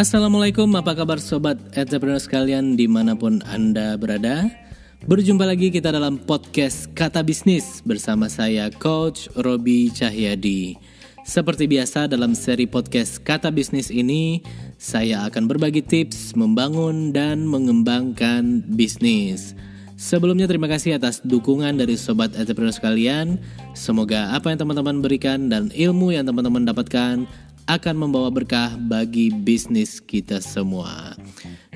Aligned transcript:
Assalamualaikum, 0.00 0.64
apa 0.80 0.96
kabar 0.96 1.20
sobat 1.20 1.60
entrepreneur 1.76 2.16
sekalian 2.16 2.72
di 2.72 2.88
mana 2.88 3.12
pun 3.12 3.44
Anda 3.44 4.00
berada? 4.00 4.48
Berjumpa 5.04 5.44
lagi 5.44 5.68
kita 5.68 5.92
dalam 5.92 6.16
podcast 6.16 6.88
Kata 6.96 7.20
Bisnis 7.20 7.84
bersama 7.84 8.24
saya 8.32 8.72
Coach 8.72 9.28
Robi 9.36 9.92
Cahyadi. 9.92 10.80
Seperti 11.20 11.68
biasa 11.68 12.08
dalam 12.08 12.32
seri 12.32 12.64
podcast 12.64 13.20
Kata 13.20 13.52
Bisnis 13.52 13.92
ini, 13.92 14.40
saya 14.80 15.28
akan 15.28 15.52
berbagi 15.52 15.84
tips 15.84 16.32
membangun 16.32 17.12
dan 17.12 17.44
mengembangkan 17.44 18.64
bisnis. 18.72 19.52
Sebelumnya 20.00 20.48
terima 20.48 20.64
kasih 20.64 20.96
atas 20.96 21.20
dukungan 21.20 21.76
dari 21.76 21.92
sobat 21.92 22.32
entrepreneur 22.32 22.72
sekalian. 22.72 23.36
Semoga 23.76 24.32
apa 24.32 24.48
yang 24.48 24.64
teman-teman 24.64 25.04
berikan 25.04 25.52
dan 25.52 25.68
ilmu 25.76 26.16
yang 26.16 26.24
teman-teman 26.24 26.64
dapatkan 26.64 27.28
akan 27.68 27.94
membawa 28.00 28.32
berkah 28.32 28.80
bagi 28.88 29.28
bisnis 29.28 30.00
kita 30.00 30.40
semua. 30.40 31.20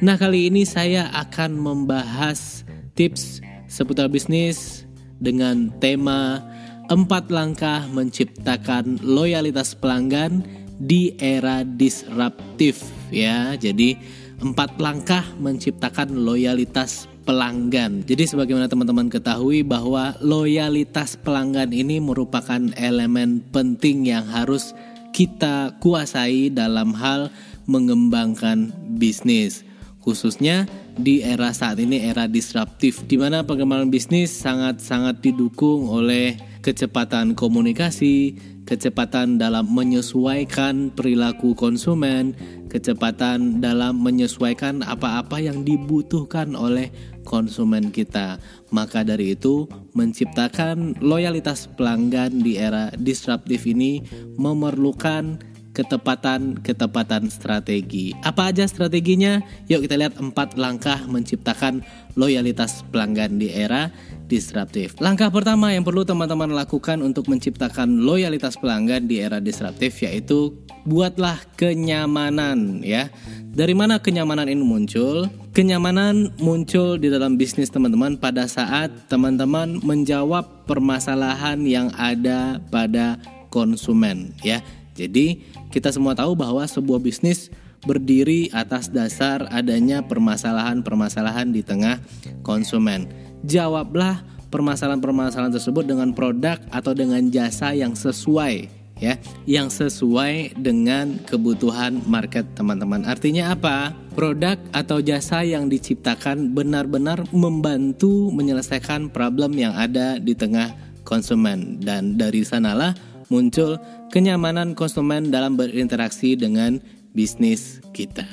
Nah, 0.00 0.16
kali 0.16 0.48
ini 0.48 0.64
saya 0.64 1.12
akan 1.12 1.52
membahas 1.52 2.64
tips 2.96 3.44
seputar 3.68 4.08
bisnis 4.08 4.88
dengan 5.20 5.68
tema 5.76 6.40
empat 6.88 7.28
langkah 7.28 7.84
menciptakan 7.92 9.04
loyalitas 9.04 9.76
pelanggan 9.76 10.40
di 10.80 11.12
era 11.20 11.60
disruptif 11.60 12.88
ya. 13.12 13.52
Jadi 13.52 14.00
empat 14.40 14.80
langkah 14.80 15.28
menciptakan 15.36 16.24
loyalitas 16.24 17.12
pelanggan. 17.24 18.04
Jadi 18.04 18.28
sebagaimana 18.28 18.68
teman-teman 18.68 19.08
ketahui 19.08 19.64
bahwa 19.64 20.14
loyalitas 20.20 21.16
pelanggan 21.18 21.72
ini 21.72 21.98
merupakan 21.98 22.60
elemen 22.76 23.40
penting 23.50 24.06
yang 24.08 24.28
harus 24.28 24.76
kita 25.16 25.74
kuasai 25.80 26.52
dalam 26.52 26.92
hal 26.92 27.32
mengembangkan 27.64 28.76
bisnis 29.00 29.64
khususnya 30.04 30.68
di 30.94 31.26
era 31.26 31.50
saat 31.50 31.82
ini 31.82 32.06
era 32.06 32.30
disruptif 32.30 33.02
di 33.10 33.18
mana 33.18 33.42
pengembangan 33.42 33.90
bisnis 33.90 34.30
sangat-sangat 34.30 35.18
didukung 35.18 35.90
oleh 35.90 36.38
kecepatan 36.64 37.36
komunikasi, 37.36 38.40
kecepatan 38.64 39.36
dalam 39.36 39.68
menyesuaikan 39.68 40.88
perilaku 40.96 41.52
konsumen, 41.52 42.32
kecepatan 42.72 43.60
dalam 43.60 44.00
menyesuaikan 44.00 44.80
apa-apa 44.80 45.44
yang 45.44 45.60
dibutuhkan 45.60 46.56
oleh 46.56 46.88
konsumen 47.28 47.92
kita. 47.92 48.40
Maka 48.72 49.04
dari 49.04 49.36
itu, 49.36 49.68
menciptakan 49.92 50.96
loyalitas 51.04 51.68
pelanggan 51.76 52.40
di 52.40 52.56
era 52.56 52.88
disruptif 52.96 53.68
ini 53.68 54.00
memerlukan 54.40 55.53
ketepatan-ketepatan 55.74 57.26
strategi. 57.28 58.14
Apa 58.22 58.54
aja 58.54 58.64
strateginya? 58.64 59.42
Yuk 59.66 59.84
kita 59.84 59.98
lihat 59.98 60.14
empat 60.16 60.54
langkah 60.54 61.02
menciptakan 61.10 61.82
loyalitas 62.14 62.86
pelanggan 62.94 63.42
di 63.42 63.50
era 63.50 63.90
disruptif. 64.30 64.94
Langkah 65.02 65.28
pertama 65.28 65.74
yang 65.74 65.82
perlu 65.82 66.06
teman-teman 66.06 66.54
lakukan 66.54 67.02
untuk 67.02 67.26
menciptakan 67.26 68.06
loyalitas 68.06 68.54
pelanggan 68.56 69.10
di 69.10 69.20
era 69.20 69.42
disruptif 69.42 69.98
yaitu 70.00 70.54
buatlah 70.86 71.42
kenyamanan 71.58 72.80
ya. 72.80 73.10
Dari 73.54 73.74
mana 73.74 73.98
kenyamanan 73.98 74.46
ini 74.46 74.62
muncul? 74.62 75.26
Kenyamanan 75.54 76.34
muncul 76.38 76.98
di 76.98 77.10
dalam 77.10 77.34
bisnis 77.34 77.70
teman-teman 77.70 78.18
pada 78.18 78.46
saat 78.46 78.90
teman-teman 79.10 79.82
menjawab 79.82 80.66
permasalahan 80.66 81.62
yang 81.66 81.90
ada 81.98 82.62
pada 82.70 83.18
konsumen 83.54 84.34
ya. 84.42 84.62
Jadi 84.94 85.42
kita 85.74 85.90
semua 85.90 86.14
tahu 86.14 86.38
bahwa 86.38 86.62
sebuah 86.62 87.02
bisnis 87.02 87.50
berdiri 87.84 88.48
atas 88.54 88.88
dasar 88.88 89.44
adanya 89.52 90.00
permasalahan-permasalahan 90.00 91.52
di 91.52 91.60
tengah 91.60 92.00
konsumen. 92.40 93.10
Jawablah 93.44 94.24
permasalahan-permasalahan 94.48 95.52
tersebut 95.52 95.84
dengan 95.84 96.16
produk 96.16 96.56
atau 96.72 96.96
dengan 96.96 97.20
jasa 97.28 97.76
yang 97.76 97.92
sesuai 97.92 98.84
ya, 99.02 99.18
yang 99.44 99.68
sesuai 99.68 100.56
dengan 100.58 101.18
kebutuhan 101.26 102.00
market 102.06 102.46
teman-teman. 102.54 103.04
Artinya 103.04 103.52
apa? 103.52 103.92
Produk 104.14 104.56
atau 104.70 105.02
jasa 105.02 105.42
yang 105.42 105.66
diciptakan 105.66 106.54
benar-benar 106.54 107.26
membantu 107.34 108.30
menyelesaikan 108.30 109.10
problem 109.10 109.58
yang 109.58 109.74
ada 109.74 110.22
di 110.22 110.32
tengah 110.32 110.72
konsumen 111.04 111.82
dan 111.82 112.16
dari 112.16 112.46
sanalah 112.46 112.96
muncul 113.28 113.80
kenyamanan 114.10 114.72
konsumen 114.72 115.30
dalam 115.30 115.54
berinteraksi 115.54 116.34
dengan 116.34 116.80
bisnis 117.14 117.80
kita. 117.94 118.26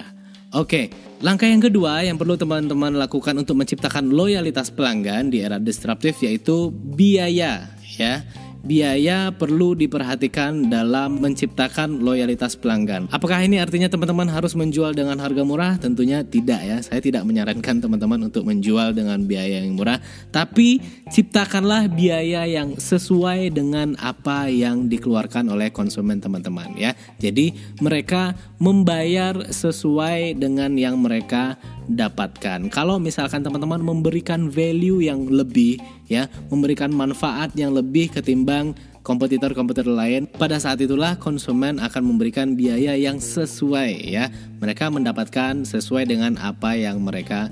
Oke, 0.52 0.92
langkah 1.24 1.48
yang 1.48 1.64
kedua 1.64 2.04
yang 2.04 2.20
perlu 2.20 2.36
teman-teman 2.36 3.00
lakukan 3.00 3.40
untuk 3.40 3.56
menciptakan 3.56 4.12
loyalitas 4.12 4.68
pelanggan 4.68 5.32
di 5.32 5.40
era 5.40 5.56
disruptif 5.56 6.20
yaitu 6.20 6.76
biaya 6.76 7.72
ya 7.96 8.20
biaya 8.62 9.34
perlu 9.34 9.74
diperhatikan 9.74 10.70
dalam 10.70 11.18
menciptakan 11.18 12.02
loyalitas 12.02 12.54
pelanggan. 12.54 13.10
Apakah 13.10 13.42
ini 13.42 13.58
artinya 13.58 13.90
teman-teman 13.90 14.30
harus 14.30 14.54
menjual 14.54 14.94
dengan 14.94 15.18
harga 15.18 15.42
murah? 15.42 15.78
Tentunya 15.82 16.22
tidak 16.22 16.62
ya. 16.62 16.78
Saya 16.82 17.02
tidak 17.02 17.26
menyarankan 17.26 17.82
teman-teman 17.82 18.30
untuk 18.30 18.46
menjual 18.46 18.94
dengan 18.94 19.26
biaya 19.26 19.66
yang 19.66 19.74
murah, 19.74 19.98
tapi 20.30 20.82
ciptakanlah 21.10 21.90
biaya 21.90 22.46
yang 22.46 22.78
sesuai 22.78 23.54
dengan 23.54 23.98
apa 23.98 24.48
yang 24.48 24.86
dikeluarkan 24.86 25.50
oleh 25.50 25.74
konsumen 25.74 26.22
teman-teman 26.22 26.74
ya. 26.78 26.94
Jadi 27.18 27.54
mereka 27.82 28.38
membayar 28.62 29.50
sesuai 29.50 30.38
dengan 30.38 30.78
yang 30.78 31.02
mereka 31.02 31.58
dapatkan. 31.96 32.72
Kalau 32.72 32.98
misalkan 32.98 33.44
teman-teman 33.44 33.82
memberikan 33.82 34.48
value 34.48 35.04
yang 35.04 35.28
lebih 35.28 35.80
ya, 36.08 36.28
memberikan 36.52 36.92
manfaat 36.92 37.52
yang 37.56 37.76
lebih 37.76 38.12
ketimbang 38.12 38.76
kompetitor-kompetitor 39.02 39.92
lain, 39.92 40.30
pada 40.38 40.62
saat 40.62 40.78
itulah 40.82 41.18
konsumen 41.18 41.82
akan 41.82 42.04
memberikan 42.06 42.54
biaya 42.54 42.94
yang 42.94 43.18
sesuai 43.18 43.92
ya. 44.06 44.30
Mereka 44.62 44.94
mendapatkan 44.94 45.66
sesuai 45.66 46.06
dengan 46.06 46.38
apa 46.38 46.78
yang 46.78 47.02
mereka 47.02 47.50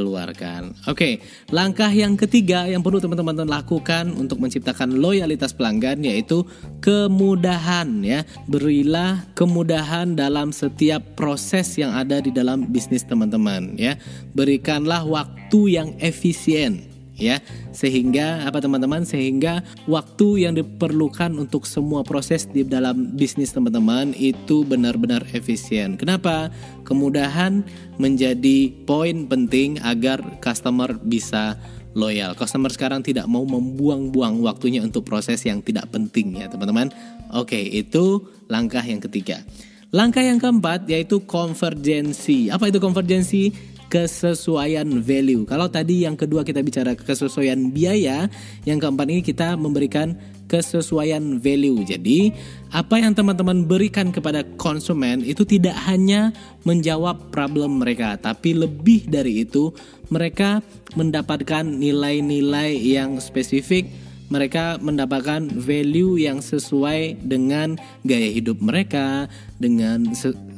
keluarkan. 0.00 0.74
Oke, 0.88 1.20
langkah 1.52 1.92
yang 1.92 2.16
ketiga 2.16 2.64
yang 2.64 2.80
perlu 2.80 2.98
teman-teman 2.98 3.44
lakukan 3.44 4.16
untuk 4.16 4.40
menciptakan 4.40 4.96
loyalitas 4.96 5.52
pelanggan 5.52 6.00
yaitu 6.00 6.42
kemudahan 6.80 8.00
ya. 8.00 8.24
Berilah 8.48 9.28
kemudahan 9.36 10.16
dalam 10.16 10.50
setiap 10.50 11.04
proses 11.14 11.76
yang 11.76 11.92
ada 11.92 12.18
di 12.24 12.32
dalam 12.32 12.66
bisnis 12.72 13.04
teman-teman 13.04 13.78
ya. 13.78 14.00
Berikanlah 14.32 15.06
waktu 15.06 15.78
yang 15.78 15.88
efisien 16.02 16.89
ya. 17.20 17.38
Sehingga 17.70 18.48
apa 18.48 18.58
teman-teman? 18.58 19.06
Sehingga 19.06 19.62
waktu 19.86 20.48
yang 20.48 20.56
diperlukan 20.56 21.36
untuk 21.36 21.68
semua 21.68 22.02
proses 22.02 22.48
di 22.48 22.66
dalam 22.66 23.14
bisnis 23.14 23.52
teman-teman 23.54 24.16
itu 24.16 24.66
benar-benar 24.66 25.22
efisien. 25.36 25.94
Kenapa? 25.94 26.50
Kemudahan 26.82 27.62
menjadi 28.00 28.72
poin 28.88 29.28
penting 29.28 29.78
agar 29.84 30.24
customer 30.42 30.96
bisa 30.98 31.60
loyal. 31.94 32.34
Customer 32.38 32.70
sekarang 32.70 33.02
tidak 33.02 33.26
mau 33.26 33.42
membuang-buang 33.44 34.40
waktunya 34.42 34.82
untuk 34.82 35.06
proses 35.06 35.42
yang 35.46 35.60
tidak 35.62 35.90
penting 35.92 36.38
ya 36.40 36.46
teman-teman. 36.48 36.90
Oke 37.34 37.58
itu 37.58 38.26
langkah 38.50 38.82
yang 38.82 38.98
ketiga. 38.98 39.42
Langkah 39.90 40.22
yang 40.22 40.38
keempat 40.38 40.86
yaitu 40.86 41.18
konvergensi. 41.26 42.46
Apa 42.46 42.70
itu 42.70 42.78
konvergensi? 42.78 43.50
Kesesuaian 43.90 44.86
value. 45.02 45.42
Kalau 45.44 45.66
tadi 45.66 46.06
yang 46.06 46.14
kedua 46.14 46.46
kita 46.46 46.62
bicara 46.62 46.94
kesesuaian 46.94 47.74
biaya, 47.74 48.30
yang 48.62 48.78
keempat 48.78 49.06
ini 49.10 49.20
kita 49.20 49.58
memberikan 49.58 50.14
kesesuaian 50.46 51.38
value. 51.42 51.82
Jadi, 51.82 52.34
apa 52.70 52.98
yang 53.02 53.14
teman-teman 53.14 53.66
berikan 53.66 54.10
kepada 54.14 54.46
konsumen 54.58 55.22
itu 55.26 55.42
tidak 55.42 55.74
hanya 55.90 56.30
menjawab 56.62 57.30
problem 57.34 57.82
mereka, 57.82 58.18
tapi 58.18 58.54
lebih 58.54 59.10
dari 59.10 59.42
itu, 59.42 59.74
mereka 60.10 60.62
mendapatkan 60.98 61.62
nilai-nilai 61.62 62.74
yang 62.78 63.18
spesifik 63.22 63.86
mereka 64.30 64.78
mendapatkan 64.78 65.50
value 65.58 66.16
yang 66.22 66.38
sesuai 66.38 67.18
dengan 67.26 67.74
gaya 68.06 68.30
hidup 68.30 68.62
mereka, 68.62 69.26
dengan 69.58 70.06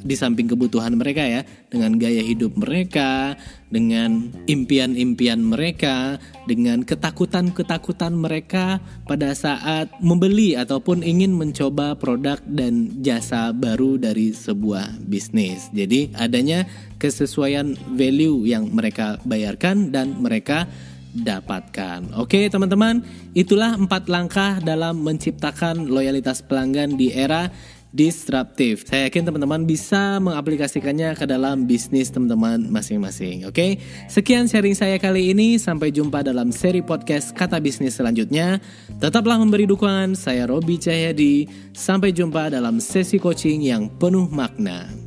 di 0.03 0.15
samping 0.15 0.47
kebutuhan 0.53 0.95
mereka 0.95 1.25
ya, 1.25 1.41
dengan 1.73 1.97
gaya 1.97 2.21
hidup 2.21 2.53
mereka, 2.61 3.35
dengan 3.73 4.29
impian-impian 4.45 5.41
mereka, 5.41 6.21
dengan 6.45 6.85
ketakutan-ketakutan 6.85 8.13
mereka 8.13 8.79
pada 9.09 9.33
saat 9.33 9.89
membeli 10.05 10.53
ataupun 10.53 11.01
ingin 11.01 11.33
mencoba 11.33 11.97
produk 11.97 12.37
dan 12.45 13.01
jasa 13.01 13.57
baru 13.57 13.97
dari 13.97 14.37
sebuah 14.37 15.01
bisnis. 15.09 15.73
Jadi 15.73 16.13
adanya 16.21 16.69
kesesuaian 17.01 17.73
value 17.97 18.45
yang 18.45 18.69
mereka 18.69 19.17
bayarkan 19.25 19.91
dan 19.91 20.21
mereka 20.21 20.69
dapatkan. 21.13 22.17
Oke, 22.17 22.49
teman-teman, 22.49 23.05
itulah 23.37 23.77
empat 23.77 24.09
langkah 24.09 24.59
dalam 24.65 25.05
menciptakan 25.05 25.89
loyalitas 25.89 26.41
pelanggan 26.41 26.97
di 26.97 27.13
era 27.13 27.53
disruptif. 27.93 28.89
Saya 28.89 29.07
yakin 29.13 29.29
teman-teman 29.29 29.69
bisa 29.69 30.17
mengaplikasikannya 30.19 31.13
ke 31.13 31.29
dalam 31.29 31.69
bisnis 31.69 32.09
teman-teman 32.09 32.73
masing-masing. 32.73 33.45
Oke, 33.45 33.79
sekian 34.09 34.49
sharing 34.49 34.73
saya 34.73 34.97
kali 34.97 35.37
ini. 35.37 35.61
Sampai 35.61 35.93
jumpa 35.93 36.25
dalam 36.25 36.49
seri 36.51 36.81
podcast 36.81 37.37
Kata 37.37 37.61
Bisnis 37.61 38.01
selanjutnya. 38.01 38.59
Tetaplah 38.97 39.37
memberi 39.37 39.69
dukungan. 39.69 40.17
Saya 40.17 40.49
Robi 40.49 40.81
Cahyadi. 40.81 41.47
Sampai 41.77 42.17
jumpa 42.17 42.49
dalam 42.49 42.81
sesi 42.81 43.21
coaching 43.21 43.61
yang 43.61 43.93
penuh 44.01 44.27
makna. 44.33 45.02